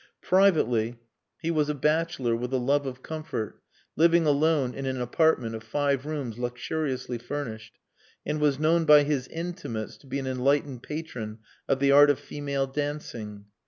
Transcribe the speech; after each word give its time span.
Privately 0.23 0.99
he 1.43 1.51
was 1.51 1.69
a 1.69 1.75
bachelor 1.75 2.35
with 2.35 2.51
a 2.53 2.57
love 2.57 2.87
of 2.87 3.03
comfort, 3.03 3.61
living 3.95 4.25
alone 4.25 4.73
in 4.73 4.87
an 4.87 4.99
apartment 4.99 5.53
of 5.53 5.61
five 5.61 6.07
rooms 6.07 6.39
luxuriously 6.39 7.19
furnished; 7.19 7.77
and 8.25 8.41
was 8.41 8.57
known 8.57 8.83
by 8.83 9.03
his 9.03 9.27
intimates 9.27 9.97
to 9.97 10.07
be 10.07 10.17
an 10.17 10.25
enlightened 10.25 10.81
patron 10.81 11.37
of 11.67 11.77
the 11.79 11.91
art 11.91 12.09
of 12.09 12.17
female 12.17 12.65
dancing. 12.65 13.45